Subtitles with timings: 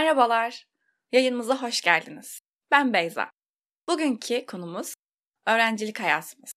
[0.00, 0.68] Merhabalar,
[1.12, 2.40] yayınımıza hoş geldiniz.
[2.70, 3.30] Ben Beyza.
[3.88, 4.94] Bugünkü konumuz
[5.46, 6.52] öğrencilik hayatımız.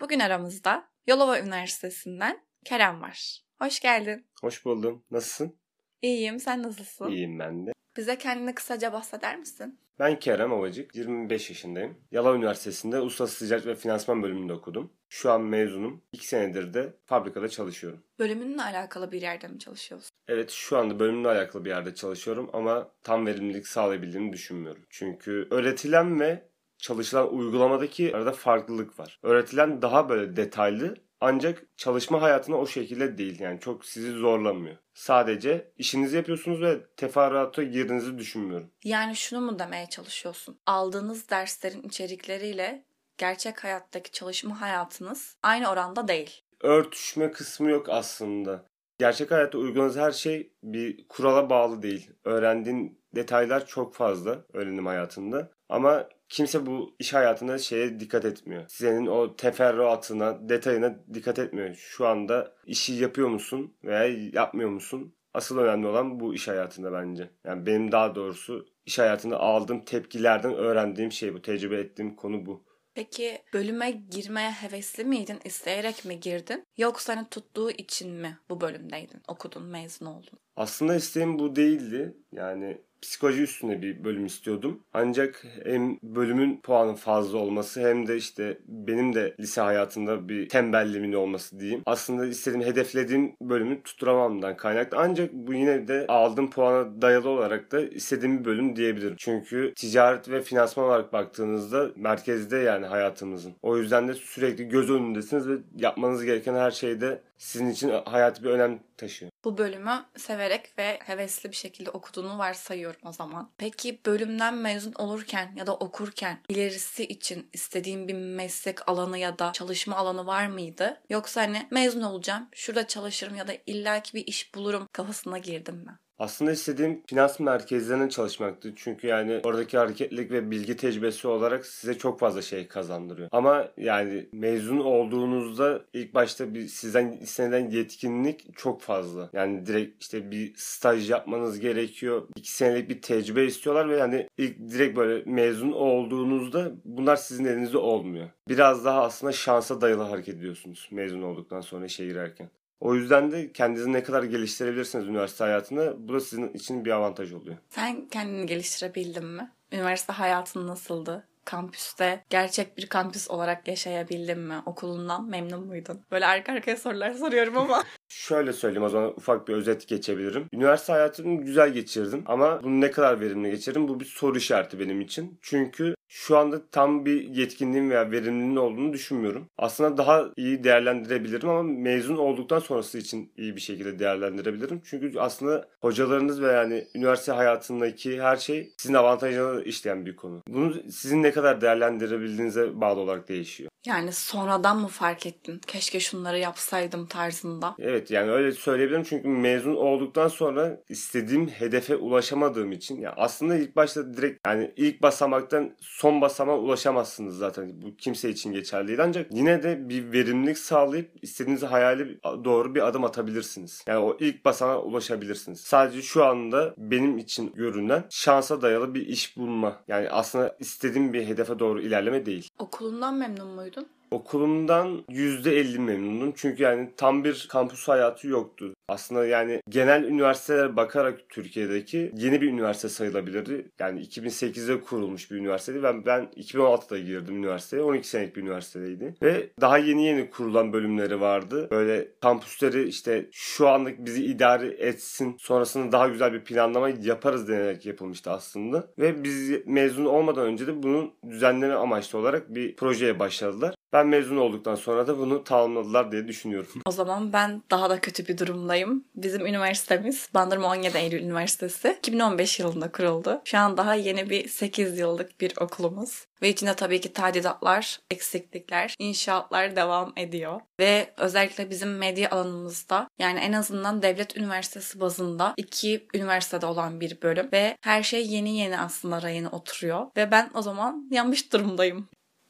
[0.00, 3.42] Bugün aramızda Yolova Üniversitesi'nden Kerem var.
[3.58, 4.26] Hoş geldin.
[4.40, 5.04] Hoş buldum.
[5.10, 5.60] Nasılsın?
[6.02, 7.10] İyiyim, sen nasılsın?
[7.10, 7.72] İyiyim ben de.
[7.98, 9.80] Bize kendini kısaca bahseder misin?
[9.98, 11.98] Ben Kerem Ovacık, 25 yaşındayım.
[12.10, 14.92] Yalova Üniversitesi'nde Uluslararası Ticaret ve Finansman bölümünde okudum.
[15.08, 16.02] Şu an mezunum.
[16.12, 18.02] 2 senedir de fabrikada çalışıyorum.
[18.18, 20.10] Bölümünle alakalı bir yerde mi çalışıyorsun?
[20.28, 24.82] Evet şu anda bölümle alakalı bir yerde çalışıyorum ama tam verimlilik sağlayabildiğimi düşünmüyorum.
[24.90, 29.20] Çünkü öğretilen ve çalışılan uygulamadaki arada farklılık var.
[29.22, 33.40] Öğretilen daha böyle detaylı ancak çalışma hayatına o şekilde değil.
[33.40, 34.76] Yani çok sizi zorlamıyor.
[34.94, 38.70] Sadece işinizi yapıyorsunuz ve teferruata girdiğinizi düşünmüyorum.
[38.84, 40.60] Yani şunu mu demeye çalışıyorsun?
[40.66, 42.84] Aldığınız derslerin içerikleriyle
[43.18, 46.40] gerçek hayattaki çalışma hayatınız aynı oranda değil.
[46.60, 48.64] Örtüşme kısmı yok aslında.
[48.98, 52.10] Gerçek hayatta uyguladığınız her şey bir kurala bağlı değil.
[52.24, 55.50] Öğrendiğin detaylar çok fazla öğrenim hayatında.
[55.68, 58.64] Ama kimse bu iş hayatında şeye dikkat etmiyor.
[58.68, 61.74] Senin o teferruatına, detayına dikkat etmiyor.
[61.74, 65.14] Şu anda işi yapıyor musun veya yapmıyor musun?
[65.34, 67.30] Asıl önemli olan bu iş hayatında bence.
[67.44, 71.42] Yani benim daha doğrusu iş hayatında aldığım tepkilerden öğrendiğim şey bu.
[71.42, 72.68] Tecrübe ettiğim konu bu.
[72.94, 75.38] Peki bölüme girmeye hevesli miydin?
[75.44, 76.64] İsteyerek mi girdin?
[76.76, 79.22] Yoksa hani tuttuğu için mi bu bölümdeydin?
[79.28, 80.38] Okudun, mezun oldun?
[80.56, 82.16] Aslında isteğim bu değildi.
[82.32, 84.80] Yani psikoloji üstüne bir bölüm istiyordum.
[84.94, 91.12] Ancak hem bölümün puanı fazla olması hem de işte benim de lise hayatında bir tembelliğimin
[91.12, 91.82] olması diyeyim.
[91.86, 94.98] Aslında istediğim, hedeflediğim bölümü tutturamamdan kaynaklı.
[94.98, 99.14] Ancak bu yine de aldığım puana dayalı olarak da istediğim bir bölüm diyebilirim.
[99.18, 103.54] Çünkü ticaret ve finansman olarak baktığınızda merkezde yani hayatımızın.
[103.62, 108.50] O yüzden de sürekli göz önündesiniz ve yapmanız gereken her şeyde sizin için hayati bir
[108.50, 109.30] önem taşıyor.
[109.48, 113.50] Bu bölümü severek ve hevesli bir şekilde okuduğunu varsayıyorum o zaman.
[113.58, 119.52] Peki bölümden mezun olurken ya da okurken ilerisi için istediğin bir meslek alanı ya da
[119.52, 121.00] çalışma alanı var mıydı?
[121.10, 125.98] Yoksa hani mezun olacağım, şurada çalışırım ya da illaki bir iş bulurum kafasına girdim mi?
[126.18, 128.72] Aslında istediğim finans merkezlerine çalışmaktı.
[128.76, 133.28] Çünkü yani oradaki hareketlilik ve bilgi tecrübesi olarak size çok fazla şey kazandırıyor.
[133.32, 139.30] Ama yani mezun olduğunuzda ilk başta bir sizden istenilen yetkinlik çok fazla.
[139.32, 142.28] Yani direkt işte bir staj yapmanız gerekiyor.
[142.36, 147.78] iki senelik bir tecrübe istiyorlar ve yani ilk direkt böyle mezun olduğunuzda bunlar sizin elinizde
[147.78, 148.28] olmuyor.
[148.48, 152.50] Biraz daha aslında şansa dayalı hareket ediyorsunuz mezun olduktan sonra işe girerken.
[152.80, 157.32] O yüzden de kendinizi ne kadar geliştirebilirsiniz üniversite hayatında bu da sizin için bir avantaj
[157.32, 157.56] oluyor.
[157.68, 159.52] Sen kendini geliştirebildin mi?
[159.72, 161.28] Üniversite hayatın nasıldı?
[161.44, 164.62] Kampüste gerçek bir kampüs olarak yaşayabildin mi?
[164.66, 166.02] Okulundan memnun muydun?
[166.10, 167.84] Böyle arka arkaya sorular soruyorum ama.
[168.08, 170.46] Şöyle söyleyeyim o zaman ufak bir özet geçebilirim.
[170.52, 175.00] Üniversite hayatımı güzel geçirdim ama bunu ne kadar verimli geçirdim bu bir soru işareti benim
[175.00, 175.38] için.
[175.42, 179.46] Çünkü şu anda tam bir yetkinliğim veya verimliliğin olduğunu düşünmüyorum.
[179.58, 184.82] Aslında daha iyi değerlendirebilirim ama mezun olduktan sonrası için iyi bir şekilde değerlendirebilirim.
[184.84, 190.42] Çünkü aslında hocalarınız ve yani üniversite hayatındaki her şey sizin avantajına işleyen bir konu.
[190.48, 193.70] Bunu sizin ne kadar değerlendirebildiğinize bağlı olarak değişiyor.
[193.86, 195.60] Yani sonradan mı fark ettin?
[195.66, 197.74] Keşke şunları yapsaydım tarzında.
[197.78, 203.76] Evet yani öyle söyleyebilirim çünkü mezun olduktan sonra istediğim hedefe ulaşamadığım için ya aslında ilk
[203.76, 207.82] başta direkt yani ilk basamaktan son basamağa ulaşamazsınız zaten.
[207.82, 212.88] Bu kimse için geçerli değil ancak yine de bir verimlilik sağlayıp istediğiniz hayali doğru bir
[212.88, 213.84] adım atabilirsiniz.
[213.86, 215.60] Yani o ilk basamağa ulaşabilirsiniz.
[215.60, 219.80] Sadece şu anda benim için görünen şansa dayalı bir iş bulma.
[219.88, 222.48] Yani aslında istediğim bir hedefe doğru ilerleme değil.
[222.58, 223.88] Okulundan memnun muydun?
[224.10, 226.32] Okulumdan %50 memnunum.
[226.36, 228.74] Çünkü yani tam bir kampüs hayatı yoktu.
[228.88, 233.68] Aslında yani genel üniversitelere bakarak Türkiye'deki yeni bir üniversite sayılabilirdi.
[233.78, 235.82] Yani 2008'de kurulmuş bir üniversiteydi.
[235.82, 237.82] Ben, ben 2016'da girdim üniversiteye.
[237.82, 239.14] 12 senelik bir üniversiteydi.
[239.22, 241.68] Ve daha yeni yeni kurulan bölümleri vardı.
[241.70, 245.36] Böyle kampüsleri işte şu anlık bizi idare etsin.
[245.38, 248.88] Sonrasında daha güzel bir planlama yaparız denerek yapılmıştı aslında.
[248.98, 253.74] Ve biz mezun olmadan önce de bunun düzenleme amaçlı olarak bir projeye başladılar.
[253.92, 256.82] Ben mezun olduktan sonra da bunu tamamladılar diye düşünüyorum.
[256.86, 259.04] O zaman ben daha da kötü bir durumdayım.
[259.14, 263.40] Bizim üniversitemiz Bandırma 17 Eylül Üniversitesi 2015 yılında kuruldu.
[263.44, 266.26] Şu an daha yeni bir 8 yıllık bir okulumuz.
[266.42, 270.60] Ve içinde tabii ki tadilatlar, eksiklikler, inşaatlar devam ediyor.
[270.80, 277.22] Ve özellikle bizim medya alanımızda yani en azından devlet üniversitesi bazında iki üniversitede olan bir
[277.22, 277.48] bölüm.
[277.52, 280.06] Ve her şey yeni yeni aslında rayına oturuyor.
[280.16, 282.08] Ve ben o zaman yanlış durumdayım.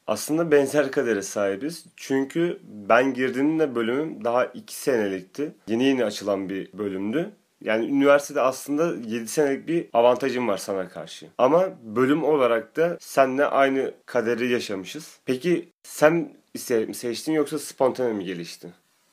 [0.09, 1.85] Aslında benzer kadere sahibiz.
[1.95, 5.53] Çünkü ben girdiğimde bölümüm daha 2 senelikti.
[5.67, 7.31] Yeni yeni açılan bir bölümdü.
[7.61, 11.27] Yani üniversitede aslında 7 senelik bir avantajım var sana karşı.
[11.37, 15.19] Ama bölüm olarak da seninle aynı kaderi yaşamışız.
[15.25, 18.69] Peki sen isteyerek mi seçtin yoksa spontane mi gelişti?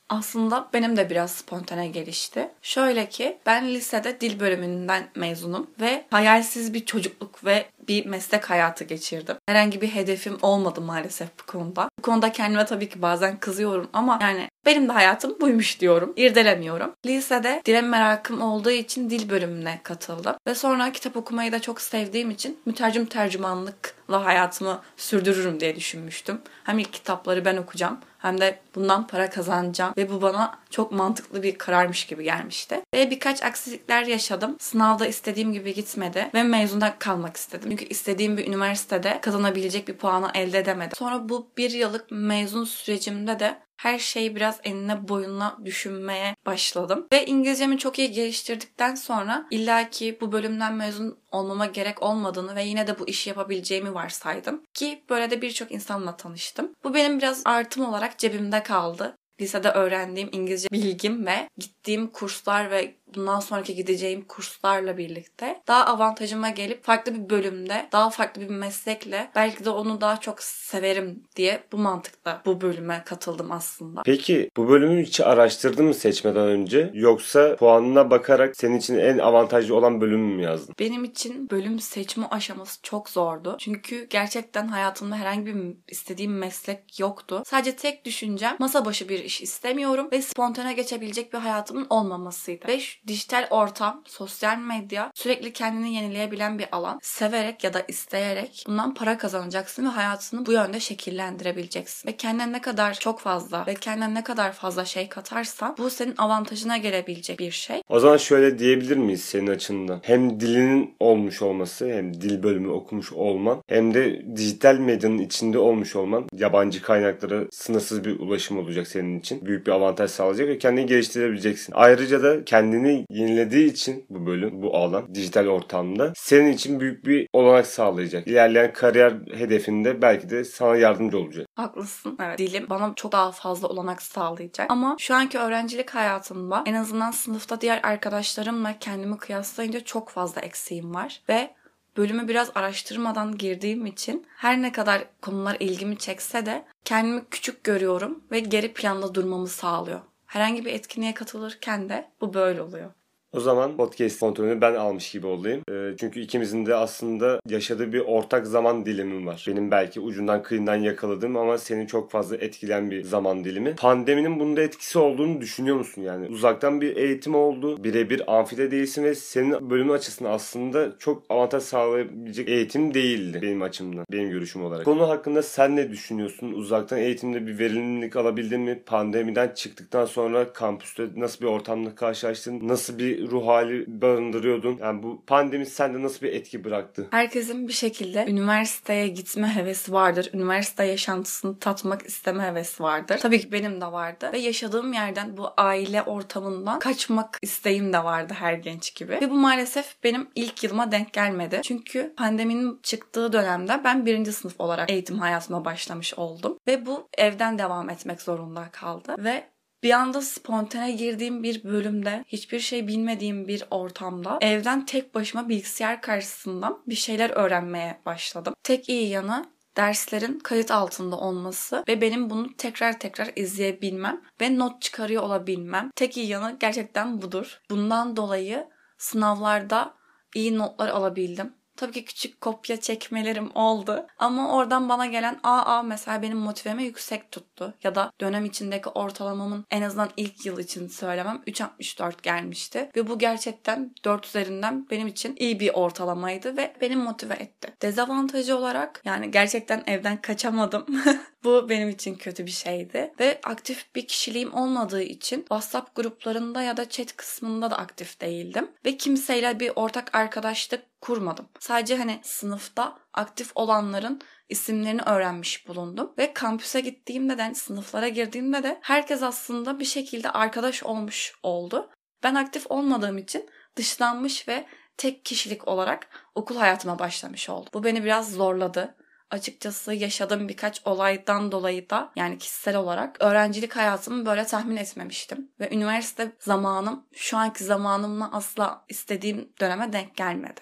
[0.08, 2.48] Aslında benim de biraz spontane gelişti.
[2.62, 8.84] Şöyle ki ben lisede dil bölümünden mezunum ve hayalsiz bir çocukluk ve bir meslek hayatı
[8.84, 9.36] geçirdim.
[9.48, 11.88] Herhangi bir hedefim olmadı maalesef bu konuda.
[11.98, 16.12] Bu konuda kendime tabii ki bazen kızıyorum ama yani benim de hayatım buymuş diyorum.
[16.16, 16.92] İrdelemiyorum.
[17.06, 20.34] Lisede dile merakım olduğu için dil bölümüne katıldım.
[20.46, 26.40] Ve sonra kitap okumayı da çok sevdiğim için mütercim tercümanlıkla hayatımı sürdürürüm diye düşünmüştüm.
[26.64, 31.42] Hem ilk kitapları ben okuyacağım hem de bundan para kazanacağım ve bu bana çok mantıklı
[31.42, 32.80] bir kararmış gibi gelmişti.
[32.94, 34.56] Ve birkaç aksilikler yaşadım.
[34.58, 37.75] Sınavda istediğim gibi gitmedi ve mezunda kalmak istedim.
[37.76, 40.96] Çünkü istediğim bir üniversitede kazanabilecek bir puanı elde edemedim.
[40.96, 47.06] Sonra bu bir yıllık mezun sürecimde de her şeyi biraz enine boyuna düşünmeye başladım.
[47.12, 52.86] Ve İngilizcemi çok iyi geliştirdikten sonra illaki bu bölümden mezun olmama gerek olmadığını ve yine
[52.86, 54.62] de bu işi yapabileceğimi varsaydım.
[54.74, 56.72] Ki böyle de birçok insanla tanıştım.
[56.84, 62.94] Bu benim biraz artım olarak cebimde kaldı lisede öğrendiğim İngilizce bilgim ve gittiğim kurslar ve
[63.14, 69.30] bundan sonraki gideceğim kurslarla birlikte daha avantajıma gelip farklı bir bölümde, daha farklı bir meslekle
[69.34, 74.02] belki de onu daha çok severim diye bu mantıkla bu bölüme katıldım aslında.
[74.04, 79.76] Peki bu bölümü hiç araştırdın mı seçmeden önce yoksa puanına bakarak senin için en avantajlı
[79.76, 80.74] olan bölümü mü yazdın?
[80.78, 83.56] Benim için bölüm seçme aşaması çok zordu.
[83.58, 87.42] Çünkü gerçekten hayatımda herhangi bir istediğim meslek yoktu.
[87.46, 92.68] Sadece tek düşüncem masa başı bir iş istemiyorum ve spontane geçebilecek bir hayatımın olmamasıydı.
[92.68, 96.98] Ve dijital ortam, sosyal medya sürekli kendini yenileyebilen bir alan.
[97.02, 102.08] Severek ya da isteyerek bundan para kazanacaksın ve hayatını bu yönde şekillendirebileceksin.
[102.08, 106.14] Ve kendine ne kadar çok fazla ve kendine ne kadar fazla şey katarsan bu senin
[106.18, 107.82] avantajına gelebilecek bir şey.
[107.88, 110.00] O zaman şöyle diyebilir miyiz senin açından?
[110.02, 115.96] Hem dilinin olmuş olması hem dil bölümü okumuş olman hem de dijital medyanın içinde olmuş
[115.96, 119.46] olman yabancı kaynaklara sınırsız bir ulaşım olacak senin için.
[119.46, 121.72] Büyük bir avantaj sağlayacak ve kendini geliştirebileceksin.
[121.76, 127.28] Ayrıca da kendini yenilediği için bu bölüm, bu alan dijital ortamda senin için büyük bir
[127.32, 128.26] olanak sağlayacak.
[128.26, 131.46] İlerleyen kariyer hedefinde belki de sana yardımcı olacak.
[131.54, 132.18] Haklısın.
[132.22, 132.38] Evet.
[132.38, 134.70] Dilim bana çok daha fazla olanak sağlayacak.
[134.70, 140.94] Ama şu anki öğrencilik hayatımda en azından sınıfta diğer arkadaşlarımla kendimi kıyaslayınca çok fazla eksiğim
[140.94, 141.22] var.
[141.28, 141.50] Ve
[141.96, 148.24] bölümü biraz araştırmadan girdiğim için her ne kadar konular ilgimi çekse de kendimi küçük görüyorum
[148.30, 150.00] ve geri planda durmamı sağlıyor.
[150.36, 152.92] Herhangi bir etkinliğe katılırken de bu böyle oluyor.
[153.36, 155.62] O zaman podcast kontrolünü ben almış gibi olayım.
[155.70, 159.44] E, çünkü ikimizin de aslında yaşadığı bir ortak zaman dilimi var.
[159.48, 163.74] Benim belki ucundan kıyından yakaladığım ama seni çok fazla etkilen bir zaman dilimi.
[163.74, 166.02] Pandeminin bunda etkisi olduğunu düşünüyor musun?
[166.02, 167.84] Yani uzaktan bir eğitim oldu.
[167.84, 174.04] Birebir amfide değilsin ve senin bölümün açısından aslında çok avantaj sağlayabilecek eğitim değildi benim açımdan.
[174.12, 174.84] Benim görüşüm olarak.
[174.84, 176.52] Konu hakkında sen ne düşünüyorsun?
[176.52, 178.82] Uzaktan eğitimde bir verimlilik alabildin mi?
[178.86, 182.68] Pandemiden çıktıktan sonra kampüste nasıl bir ortamla karşılaştın?
[182.68, 184.78] Nasıl bir ruh hali barındırıyordun.
[184.82, 187.06] Yani bu pandemi sende nasıl bir etki bıraktı?
[187.10, 190.30] Herkesin bir şekilde üniversiteye gitme hevesi vardır.
[190.34, 193.18] Üniversite yaşantısını tatmak isteme hevesi vardır.
[193.18, 194.30] Tabii ki benim de vardı.
[194.32, 199.12] Ve yaşadığım yerden bu aile ortamından kaçmak isteğim de vardı her genç gibi.
[199.12, 201.60] Ve bu maalesef benim ilk yılıma denk gelmedi.
[201.64, 206.58] Çünkü pandeminin çıktığı dönemde ben birinci sınıf olarak eğitim hayatıma başlamış oldum.
[206.66, 209.14] Ve bu evden devam etmek zorunda kaldı.
[209.18, 209.44] Ve
[209.82, 216.02] bir anda spontane girdiğim bir bölümde, hiçbir şey bilmediğim bir ortamda evden tek başıma bilgisayar
[216.02, 218.54] karşısından bir şeyler öğrenmeye başladım.
[218.62, 219.44] Tek iyi yanı
[219.76, 225.90] derslerin kayıt altında olması ve benim bunu tekrar tekrar izleyebilmem ve not çıkarıyor olabilmem.
[225.96, 227.60] Tek iyi yanı gerçekten budur.
[227.70, 228.68] Bundan dolayı
[228.98, 229.94] sınavlarda
[230.34, 231.52] iyi notlar alabildim.
[231.76, 234.06] Tabii ki küçük kopya çekmelerim oldu.
[234.18, 237.74] Ama oradan bana gelen AA mesela benim motivemi yüksek tuttu.
[237.82, 242.90] Ya da dönem içindeki ortalamamın en azından ilk yıl için söylemem 3.64 gelmişti.
[242.96, 247.74] Ve bu gerçekten 4 üzerinden benim için iyi bir ortalamaydı ve beni motive etti.
[247.82, 250.86] Dezavantajı olarak yani gerçekten evden kaçamadım.
[251.46, 253.14] Bu benim için kötü bir şeydi.
[253.20, 258.70] Ve aktif bir kişiliğim olmadığı için WhatsApp gruplarında ya da chat kısmında da aktif değildim.
[258.84, 261.48] Ve kimseyle bir ortak arkadaşlık kurmadım.
[261.58, 266.12] Sadece hani sınıfta aktif olanların isimlerini öğrenmiş bulundum.
[266.18, 271.90] Ve kampüse gittiğimde de sınıflara girdiğimde de herkes aslında bir şekilde arkadaş olmuş oldu.
[272.22, 277.70] Ben aktif olmadığım için dışlanmış ve tek kişilik olarak okul hayatıma başlamış oldum.
[277.74, 278.94] Bu beni biraz zorladı
[279.30, 285.50] açıkçası yaşadığım birkaç olaydan dolayı da yani kişisel olarak öğrencilik hayatımı böyle tahmin etmemiştim.
[285.60, 290.60] Ve üniversite zamanım şu anki zamanımla asla istediğim döneme denk gelmedi.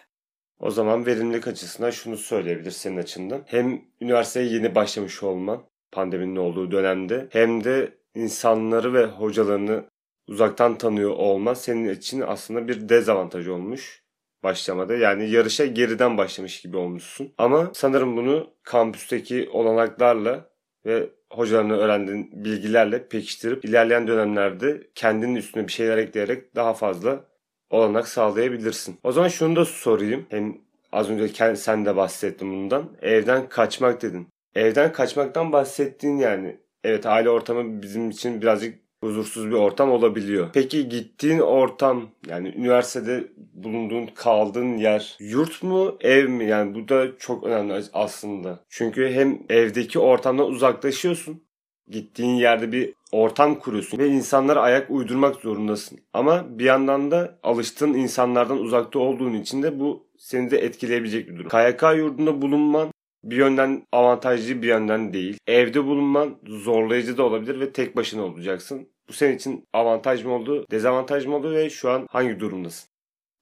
[0.61, 3.43] O zaman verimlilik açısından şunu söyleyebilir senin açından.
[3.47, 9.85] Hem üniversiteye yeni başlamış olman pandeminin olduğu dönemde hem de insanları ve hocalarını
[10.29, 14.04] uzaktan tanıyor olman senin için aslında bir dezavantaj olmuş
[14.45, 14.95] başlamada.
[14.95, 17.33] Yani yarışa geriden başlamış gibi olmuşsun.
[17.39, 20.51] Ama sanırım bunu kampüsteki olanaklarla
[20.87, 27.25] ve hocalarını öğrendiğin bilgilerle pekiştirip ilerleyen dönemlerde kendinin üstüne bir şeyler ekleyerek daha fazla
[27.71, 28.99] olanak sağlayabilirsin.
[29.03, 30.27] O zaman şunu da sorayım.
[30.29, 30.59] Hem
[30.93, 32.97] az önce sen de bahsettin bundan.
[33.03, 34.29] Evden kaçmak dedin.
[34.55, 36.57] Evden kaçmaktan bahsettiğin yani.
[36.85, 40.49] Evet aile ortamı bizim için birazcık huzursuz bir ortam olabiliyor.
[40.55, 46.45] Peki gittiğin ortam yani üniversitede bulunduğun kaldığın yer yurt mu ev mi?
[46.45, 48.61] Yani bu da çok önemli aslında.
[48.69, 51.45] Çünkü hem evdeki ortamdan uzaklaşıyorsun.
[51.91, 55.99] Gittiğin yerde bir ortam kuruyorsun ve insanlara ayak uydurmak zorundasın.
[56.13, 61.37] Ama bir yandan da alıştığın insanlardan uzakta olduğun için de bu seni de etkileyebilecek bir
[61.37, 61.49] durum.
[61.49, 62.91] KYK yurdunda bulunman
[63.25, 65.39] bir yönden avantajlı bir yönden değil.
[65.47, 68.89] Evde bulunman zorlayıcı da olabilir ve tek başına olacaksın.
[69.09, 72.89] Bu senin için avantaj mı oldu, dezavantaj mı oldu ve şu an hangi durumdasın?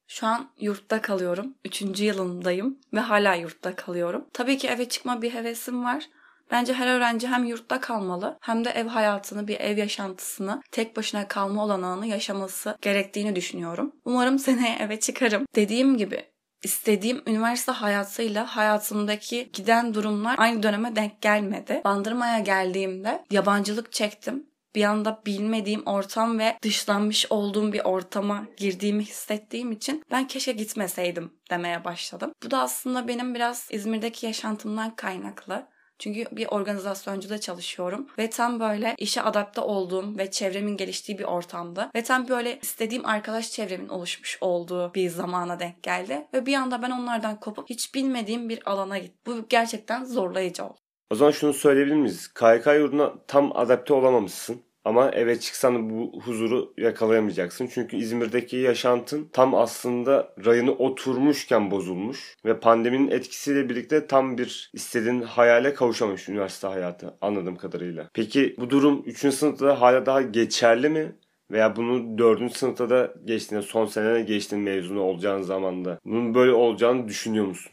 [0.07, 1.55] Şu an yurtta kalıyorum.
[1.65, 4.25] Üçüncü yılındayım ve hala yurtta kalıyorum.
[4.33, 6.09] Tabii ki eve çıkma bir hevesim var.
[6.51, 11.29] Bence her öğrenci hem yurtta kalmalı hem de ev hayatını, bir ev yaşantısını, tek başına
[11.29, 13.93] kalma olanağını yaşaması gerektiğini düşünüyorum.
[14.05, 15.47] Umarım seneye eve çıkarım.
[15.55, 16.25] Dediğim gibi
[16.63, 21.81] istediğim üniversite hayatıyla hayatımdaki giden durumlar aynı döneme denk gelmedi.
[21.85, 29.73] Bandırmaya geldiğimde yabancılık çektim bir anda bilmediğim ortam ve dışlanmış olduğum bir ortama girdiğimi hissettiğim
[29.73, 32.33] için ben keşke gitmeseydim demeye başladım.
[32.45, 35.73] Bu da aslında benim biraz İzmir'deki yaşantımdan kaynaklı.
[36.03, 41.91] Çünkü bir organizasyoncuda çalışıyorum ve tam böyle işe adapte olduğum ve çevremin geliştiği bir ortamda
[41.95, 46.83] ve tam böyle istediğim arkadaş çevremin oluşmuş olduğu bir zamana denk geldi ve bir anda
[46.83, 49.21] ben onlardan kopup hiç bilmediğim bir alana gittim.
[49.27, 50.82] Bu gerçekten zorlayıcı oldu.
[51.11, 52.35] O zaman şunu söyleyebilir miyiz?
[52.35, 54.63] KYK yurduna tam adapte olamamışsın.
[54.85, 57.69] Ama eve çıksan bu huzuru yakalayamayacaksın.
[57.75, 62.37] Çünkü İzmir'deki yaşantın tam aslında rayını oturmuşken bozulmuş.
[62.45, 68.11] Ve pandeminin etkisiyle birlikte tam bir istediğin hayale kavuşamamış üniversite hayatı anladığım kadarıyla.
[68.15, 69.35] Peki bu durum 3.
[69.35, 71.17] sınıfta hala daha geçerli mi?
[71.51, 72.57] Veya bunu 4.
[72.57, 77.73] sınıfta da geçtiğinde son senene geçtiğin mezunu olacağın zamanda bunun böyle olacağını düşünüyor musun?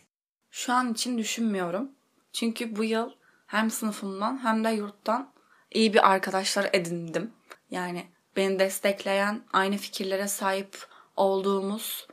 [0.52, 1.92] Şu an için düşünmüyorum.
[2.34, 3.10] Çünkü bu yıl
[3.50, 5.32] hem sınıfımdan hem de yurttan
[5.72, 7.32] iyi bir arkadaşlar edindim.
[7.72, 10.78] Yani beni destekleyen, aynı fikirlere sahip
[11.16, 12.08] olduğumuz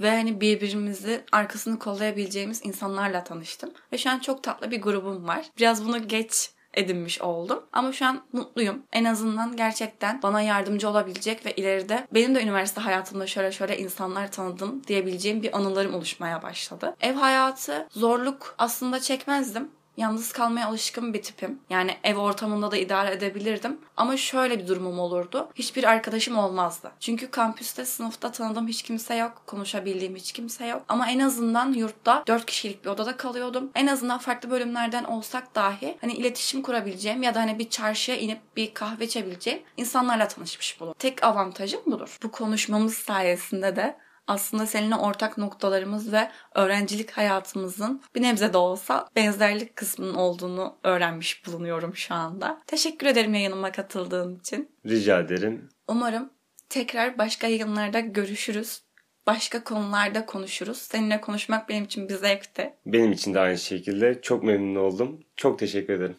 [0.00, 3.70] ve hani birbirimizi arkasını kollayabileceğimiz insanlarla tanıştım.
[3.92, 5.46] Ve şu an çok tatlı bir grubum var.
[5.58, 7.64] Biraz bunu geç edinmiş oldum.
[7.72, 8.82] Ama şu an mutluyum.
[8.92, 14.32] En azından gerçekten bana yardımcı olabilecek ve ileride benim de üniversite hayatımda şöyle şöyle insanlar
[14.32, 16.96] tanıdım diyebileceğim bir anılarım oluşmaya başladı.
[17.00, 21.58] Ev hayatı zorluk aslında çekmezdim yalnız kalmaya alışkın bir tipim.
[21.70, 23.78] Yani ev ortamında da idare edebilirdim.
[23.96, 25.48] Ama şöyle bir durumum olurdu.
[25.54, 26.90] Hiçbir arkadaşım olmazdı.
[27.00, 29.42] Çünkü kampüste, sınıfta tanıdığım hiç kimse yok.
[29.46, 30.82] Konuşabildiğim hiç kimse yok.
[30.88, 33.70] Ama en azından yurtta 4 kişilik bir odada kalıyordum.
[33.74, 38.40] En azından farklı bölümlerden olsak dahi hani iletişim kurabileceğim ya da hani bir çarşıya inip
[38.56, 40.96] bir kahve içebileceğim insanlarla tanışmış bulundum.
[40.98, 42.18] Tek avantajım budur.
[42.22, 43.96] Bu konuşmamız sayesinde de
[44.28, 51.46] aslında seninle ortak noktalarımız ve öğrencilik hayatımızın bir nebze de olsa benzerlik kısmının olduğunu öğrenmiş
[51.46, 52.62] bulunuyorum şu anda.
[52.66, 54.70] Teşekkür ederim yayınıma katıldığın için.
[54.86, 55.68] Rica ederim.
[55.88, 56.30] Umarım
[56.68, 58.82] tekrar başka yayınlarda görüşürüz.
[59.26, 60.78] Başka konularda konuşuruz.
[60.78, 62.74] Seninle konuşmak benim için bir zevkti.
[62.86, 64.20] Benim için de aynı şekilde.
[64.22, 65.20] Çok memnun oldum.
[65.36, 66.16] Çok teşekkür ederim.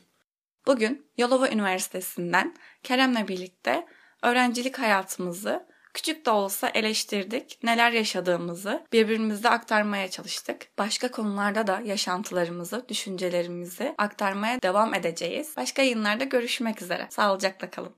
[0.68, 3.86] Bugün Yalova Üniversitesi'nden Kerem'le birlikte
[4.24, 10.67] öğrencilik hayatımızı Küçük de olsa eleştirdik, neler yaşadığımızı birbirimizle aktarmaya çalıştık.
[10.77, 15.53] Başka konularda da yaşantılarımızı, düşüncelerimizi aktarmaya devam edeceğiz.
[15.58, 17.08] Başka yayınlarda görüşmek üzere.
[17.10, 17.96] Sağlıcakla kalın.